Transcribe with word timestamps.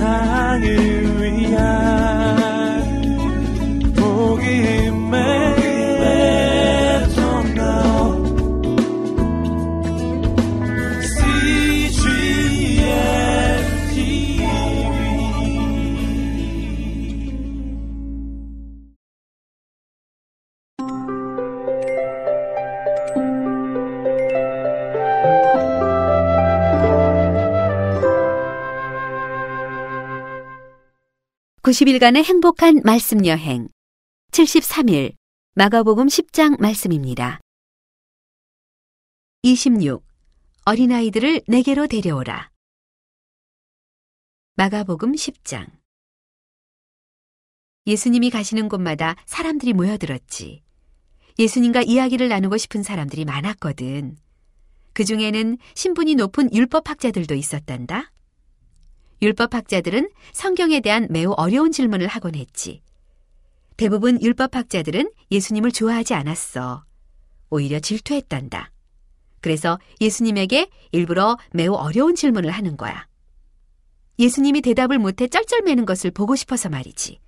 세상을 0.00 1.20
위한 1.20 1.60
복음의 3.94 5.60
통로 31.70 31.72
CGM 31.72 31.84
TV 31.84 31.84
구십 31.84 31.88
일간의 31.88 32.24
행복한 32.24 32.80
말씀 32.84 33.24
여행 33.26 33.68
73일 34.32 35.14
마가복음 35.54 36.08
10장 36.08 36.60
말씀입니다. 36.60 37.38
26. 39.42 40.04
어린아이들을 40.64 41.42
내게로 41.46 41.86
데려오라. 41.86 42.50
마가복음 44.56 45.12
10장 45.12 45.70
예수님이 47.86 48.30
가시는 48.30 48.68
곳마다 48.68 49.14
사람들이 49.26 49.72
모여들었지. 49.72 50.62
예수님과 51.38 51.82
이야기를 51.82 52.28
나누고 52.28 52.56
싶은 52.56 52.82
사람들이 52.82 53.24
많았거든. 53.24 54.16
그 54.92 55.04
중에는 55.04 55.56
신분이 55.74 56.16
높은 56.16 56.52
율법학자들도 56.52 57.34
있었단다. 57.34 58.10
율법학자들은 59.22 60.10
성경에 60.32 60.80
대한 60.80 61.06
매우 61.10 61.32
어려운 61.32 61.72
질문을 61.72 62.06
하곤 62.06 62.34
했지. 62.34 62.82
대부분 63.76 64.20
율법학자들은 64.20 65.10
예수님을 65.30 65.72
좋아하지 65.72 66.14
않았어. 66.14 66.84
오히려 67.50 67.80
질투했단다. 67.80 68.70
그래서 69.40 69.78
예수님에게 70.00 70.70
일부러 70.92 71.36
매우 71.52 71.74
어려운 71.74 72.14
질문을 72.14 72.50
하는 72.50 72.76
거야. 72.76 73.06
예수님이 74.18 74.60
대답을 74.60 74.98
못해 74.98 75.28
쩔쩔매는 75.28 75.86
것을 75.86 76.10
보고 76.10 76.36
싶어서 76.36 76.68
말이지. 76.68 77.20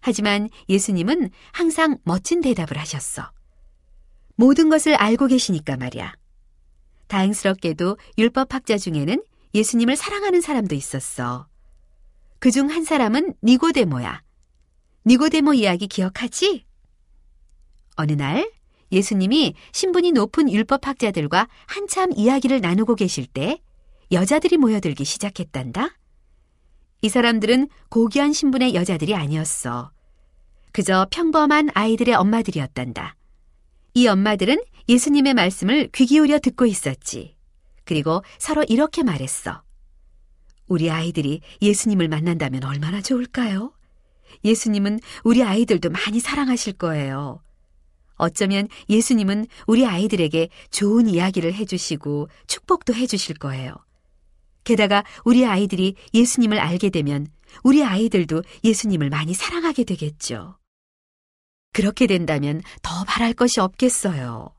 하지만 0.00 0.48
예수님은 0.68 1.30
항상 1.52 1.98
멋진 2.04 2.40
대답을 2.40 2.76
하셨어. 2.78 3.30
모든 4.36 4.68
것을 4.68 4.94
알고 4.94 5.26
계시니까 5.26 5.76
말이야. 5.76 6.14
다행스럽게도 7.08 7.96
율법학자 8.18 8.78
중에는 8.78 9.22
예수님을 9.54 9.96
사랑하는 9.96 10.40
사람도 10.40 10.74
있었어. 10.74 11.48
그 12.38 12.50
중 12.50 12.68
한 12.70 12.84
사람은 12.84 13.34
니고데모야. 13.42 14.22
니고데모 15.06 15.54
이야기 15.54 15.86
기억하지? 15.88 16.64
어느 17.96 18.12
날 18.12 18.50
예수님이 18.92 19.54
신분이 19.72 20.12
높은 20.12 20.50
율법학자들과 20.50 21.48
한참 21.66 22.10
이야기를 22.14 22.60
나누고 22.60 22.94
계실 22.94 23.26
때 23.26 23.60
여자들이 24.12 24.56
모여들기 24.56 25.04
시작했단다. 25.04 25.90
이 27.02 27.08
사람들은 27.08 27.68
고귀한 27.90 28.32
신분의 28.32 28.74
여자들이 28.74 29.14
아니었어. 29.14 29.92
그저 30.72 31.06
평범한 31.10 31.70
아이들의 31.74 32.14
엄마들이었단다. 32.14 33.16
이 33.94 34.06
엄마들은 34.06 34.62
예수님의 34.88 35.34
말씀을 35.34 35.88
귀 35.94 36.06
기울여 36.06 36.38
듣고 36.38 36.66
있었지. 36.66 37.36
그리고 37.88 38.22
서로 38.36 38.62
이렇게 38.68 39.02
말했어. 39.02 39.62
우리 40.66 40.90
아이들이 40.90 41.40
예수님을 41.62 42.08
만난다면 42.08 42.62
얼마나 42.64 43.00
좋을까요? 43.00 43.72
예수님은 44.44 45.00
우리 45.24 45.42
아이들도 45.42 45.88
많이 45.88 46.20
사랑하실 46.20 46.74
거예요. 46.74 47.40
어쩌면 48.16 48.68
예수님은 48.90 49.46
우리 49.66 49.86
아이들에게 49.86 50.50
좋은 50.70 51.08
이야기를 51.08 51.54
해주시고 51.54 52.28
축복도 52.46 52.92
해주실 52.92 53.38
거예요. 53.38 53.74
게다가 54.64 55.02
우리 55.24 55.46
아이들이 55.46 55.94
예수님을 56.12 56.58
알게 56.58 56.90
되면 56.90 57.26
우리 57.62 57.82
아이들도 57.82 58.42
예수님을 58.64 59.08
많이 59.08 59.32
사랑하게 59.32 59.84
되겠죠. 59.84 60.58
그렇게 61.72 62.06
된다면 62.06 62.60
더 62.82 63.04
바랄 63.04 63.32
것이 63.32 63.60
없겠어요. 63.60 64.57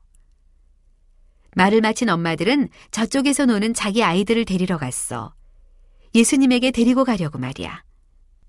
말을 1.54 1.80
마친 1.80 2.08
엄마들은 2.08 2.68
저쪽에서 2.90 3.46
노는 3.46 3.74
자기 3.74 4.02
아이들을 4.02 4.44
데리러 4.44 4.78
갔어. 4.78 5.34
예수님에게 6.14 6.70
데리고 6.70 7.04
가려고 7.04 7.38
말이야. 7.38 7.82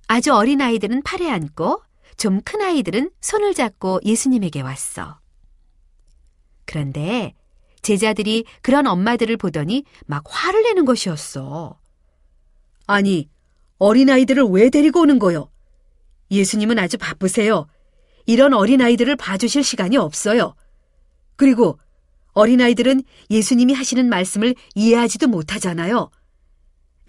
아주 0.08 0.34
어린 0.34 0.62
아이들은 0.62 1.04
팔에 1.04 1.30
안고 1.30 1.82
좀 2.18 2.42
큰 2.44 2.62
아이들은 2.62 3.12
손을 3.22 3.54
잡고 3.54 4.02
예수님에게 4.04 4.62
왔어. 4.62 5.20
그런데 6.66 7.34
제자들이 7.82 8.46
그런 8.62 8.86
엄마들을 8.88 9.36
보더니 9.38 9.84
막 10.06 10.24
화를 10.28 10.64
내는 10.64 10.86
것이었어. 10.86 11.80
아니, 12.88 13.30
어린 13.80 14.10
아이들을 14.10 14.44
왜 14.52 14.70
데리고 14.70 15.02
오는 15.02 15.18
거요? 15.18 15.50
예수님은 16.30 16.78
아주 16.78 16.98
바쁘세요. 16.98 17.68
이런 18.26 18.54
어린 18.54 18.82
아이들을 18.82 19.16
봐주실 19.16 19.64
시간이 19.64 19.98
없어요. 19.98 20.54
그리고 21.36 21.80
어린아이들은 22.34 23.04
예수님이 23.30 23.74
하시는 23.74 24.08
말씀을 24.08 24.56
이해하지도 24.76 25.28
못하잖아요. 25.28 26.10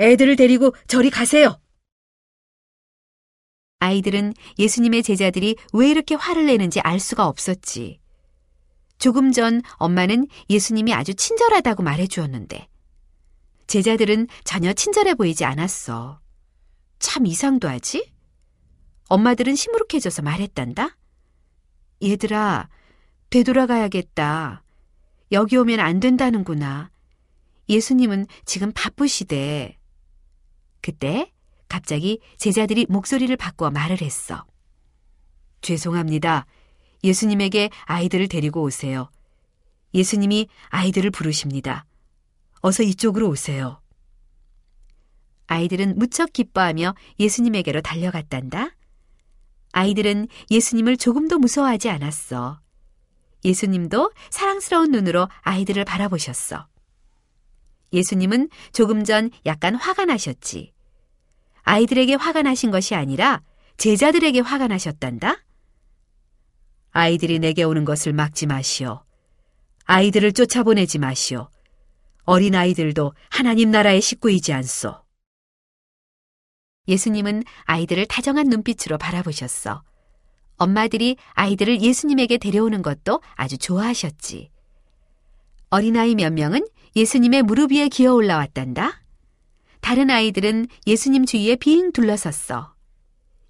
애들을 0.00 0.36
데리고 0.36 0.74
저리 0.86 1.10
가세요. 1.10 1.58
아이들은 3.78 4.34
예수님의 4.58 5.02
제자들이 5.02 5.56
왜 5.72 5.90
이렇게 5.90 6.14
화를 6.14 6.46
내는지 6.46 6.80
알 6.80 7.00
수가 7.00 7.26
없었지. 7.26 8.00
조금 8.98 9.32
전 9.32 9.62
엄마는 9.78 10.28
예수님이 10.48 10.94
아주 10.94 11.14
친절하다고 11.14 11.82
말해 11.82 12.06
주었는데, 12.06 12.68
제자들은 13.66 14.28
전혀 14.44 14.72
친절해 14.72 15.14
보이지 15.14 15.44
않았어. 15.44 16.20
참 17.00 17.26
이상도 17.26 17.68
하지? 17.68 18.12
엄마들은 19.08 19.56
시무룩해져서 19.56 20.22
말했단다. 20.22 20.96
얘들아, 22.04 22.68
되돌아가야겠다. 23.30 24.62
여기 25.32 25.56
오면 25.56 25.80
안 25.80 25.98
된다는구나. 25.98 26.90
예수님은 27.68 28.26
지금 28.44 28.70
바쁘시대. 28.74 29.78
그때 30.82 31.32
갑자기 31.68 32.20
제자들이 32.36 32.86
목소리를 32.88 33.34
바꾸어 33.36 33.70
말을 33.70 34.02
했어. 34.02 34.44
죄송합니다. 35.62 36.44
예수님에게 37.02 37.70
아이들을 37.84 38.28
데리고 38.28 38.62
오세요. 38.62 39.10
예수님이 39.94 40.48
아이들을 40.68 41.10
부르십니다. 41.10 41.86
어서 42.60 42.82
이쪽으로 42.82 43.28
오세요. 43.28 43.80
아이들은 45.46 45.98
무척 45.98 46.32
기뻐하며 46.32 46.94
예수님에게로 47.18 47.80
달려갔단다. 47.80 48.76
아이들은 49.72 50.28
예수님을 50.50 50.98
조금도 50.98 51.38
무서워하지 51.38 51.88
않았어. 51.88 52.60
예수님도 53.44 54.12
사랑스러운 54.30 54.90
눈으로 54.90 55.28
아이들을 55.40 55.84
바라보셨어. 55.84 56.66
예수님은 57.92 58.48
조금 58.72 59.04
전 59.04 59.30
약간 59.46 59.74
화가 59.74 60.06
나셨지. 60.06 60.72
아이들에게 61.62 62.14
화가 62.14 62.42
나신 62.42 62.70
것이 62.70 62.94
아니라 62.94 63.42
제자들에게 63.76 64.40
화가 64.40 64.68
나셨단다. 64.68 65.44
아이들이 66.90 67.38
내게 67.38 67.62
오는 67.62 67.84
것을 67.84 68.12
막지 68.12 68.46
마시오. 68.46 69.04
아이들을 69.84 70.32
쫓아보내지 70.32 70.98
마시오. 70.98 71.48
어린 72.24 72.54
아이들도 72.54 73.14
하나님 73.30 73.70
나라의 73.70 74.00
식구이지 74.00 74.52
않소. 74.52 75.02
예수님은 76.88 77.44
아이들을 77.64 78.06
다정한 78.06 78.48
눈빛으로 78.48 78.98
바라보셨어. 78.98 79.82
엄마들이 80.62 81.16
아이들을 81.32 81.82
예수님에게 81.82 82.38
데려오는 82.38 82.82
것도 82.82 83.20
아주 83.34 83.58
좋아하셨지. 83.58 84.50
어린아이 85.70 86.14
몇 86.14 86.32
명은 86.32 86.64
예수님의 86.94 87.42
무릎 87.42 87.72
위에 87.72 87.88
기어 87.88 88.14
올라왔단다. 88.14 89.02
다른 89.80 90.10
아이들은 90.10 90.68
예수님 90.86 91.26
주위에 91.26 91.56
빙 91.56 91.90
둘러섰어. 91.92 92.74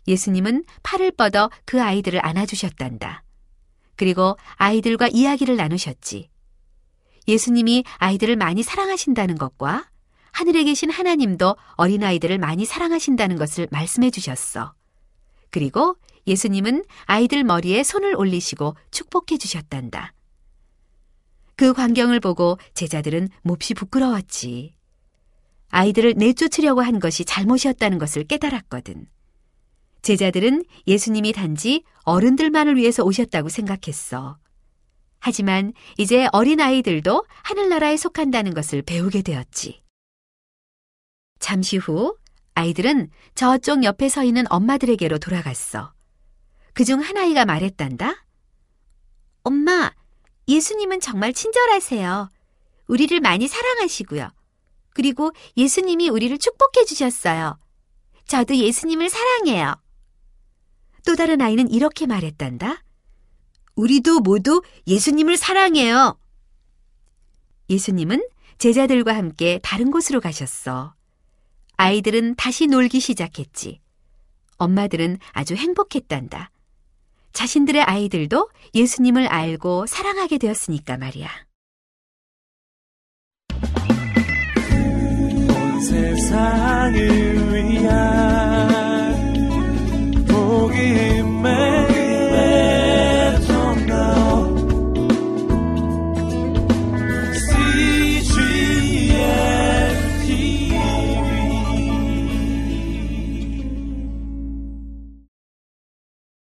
예수님은 0.08 0.64
팔을 0.82 1.10
뻗어 1.10 1.50
그 1.66 1.82
아이들을 1.82 2.24
안아주셨단다. 2.24 3.24
그리고 3.96 4.36
아이들과 4.54 5.08
이야기를 5.08 5.56
나누셨지. 5.56 6.30
예수님이 7.28 7.84
아이들을 7.98 8.36
많이 8.36 8.62
사랑하신다는 8.62 9.36
것과 9.36 9.86
하늘에 10.32 10.64
계신 10.64 10.90
하나님도 10.90 11.56
어린아이들을 11.74 12.38
많이 12.38 12.64
사랑하신다는 12.64 13.36
것을 13.36 13.68
말씀해 13.70 14.10
주셨어. 14.10 14.72
그리고 15.50 15.96
예수님은 16.26 16.84
아이들 17.04 17.44
머리에 17.44 17.82
손을 17.82 18.14
올리시고 18.16 18.76
축복해 18.90 19.38
주셨단다. 19.38 20.14
그 21.56 21.72
광경을 21.72 22.20
보고 22.20 22.58
제자들은 22.74 23.28
몹시 23.42 23.74
부끄러웠지. 23.74 24.74
아이들을 25.68 26.14
내쫓으려고 26.16 26.82
한 26.82 26.98
것이 26.98 27.24
잘못이었다는 27.24 27.98
것을 27.98 28.24
깨달았거든. 28.24 29.06
제자들은 30.02 30.64
예수님이 30.86 31.32
단지 31.32 31.84
어른들만을 32.04 32.76
위해서 32.76 33.04
오셨다고 33.04 33.48
생각했어. 33.48 34.38
하지만 35.20 35.72
이제 35.98 36.26
어린아이들도 36.32 37.24
하늘나라에 37.44 37.96
속한다는 37.96 38.54
것을 38.54 38.82
배우게 38.82 39.22
되었지. 39.22 39.82
잠시 41.38 41.76
후 41.76 42.16
아이들은 42.54 43.10
저쪽 43.34 43.84
옆에 43.84 44.08
서 44.08 44.24
있는 44.24 44.44
엄마들에게로 44.50 45.18
돌아갔어. 45.18 45.92
그 46.74 46.84
중 46.84 47.00
한 47.00 47.16
아이가 47.16 47.44
말했단다. 47.44 48.24
엄마, 49.44 49.92
예수님은 50.48 51.00
정말 51.00 51.32
친절하세요. 51.32 52.30
우리를 52.88 53.20
많이 53.20 53.48
사랑하시고요. 53.48 54.30
그리고 54.94 55.32
예수님이 55.56 56.08
우리를 56.10 56.36
축복해 56.38 56.84
주셨어요. 56.84 57.58
저도 58.26 58.56
예수님을 58.56 59.08
사랑해요. 59.10 59.74
또 61.04 61.16
다른 61.16 61.40
아이는 61.40 61.68
이렇게 61.70 62.06
말했단다. 62.06 62.82
우리도 63.74 64.20
모두 64.20 64.62
예수님을 64.86 65.36
사랑해요. 65.36 66.18
예수님은 67.70 68.26
제자들과 68.58 69.14
함께 69.16 69.58
다른 69.62 69.90
곳으로 69.90 70.20
가셨어. 70.20 70.94
아이들은 71.76 72.36
다시 72.36 72.66
놀기 72.66 73.00
시작했지. 73.00 73.80
엄마들은 74.58 75.18
아주 75.32 75.54
행복했단다. 75.54 76.51
자신들의 77.32 77.82
아이들도 77.82 78.48
예수님을 78.74 79.26
알고 79.26 79.86
사랑하게 79.86 80.38
되었으니까 80.38 80.96
말이야. 80.96 81.28
온 85.48 85.80
세상을 85.80 87.21